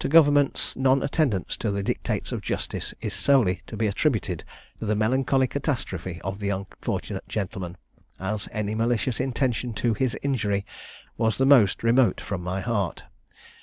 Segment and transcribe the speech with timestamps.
[0.00, 4.44] To government's non attendance to the dictates of justice is solely to be attributed
[4.80, 7.78] the melancholy catastrophe of the unfortunate gentleman,
[8.20, 10.66] as any malicious intention to his injury
[11.16, 13.04] was the most remote from my heart.